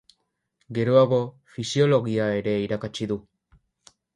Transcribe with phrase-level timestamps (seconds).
[0.77, 1.19] Geroago
[1.57, 3.19] Fisiologia ere irakatsi du.